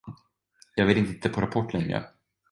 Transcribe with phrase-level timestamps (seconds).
[0.75, 2.07] Jag ville inte titta på Rapport längre.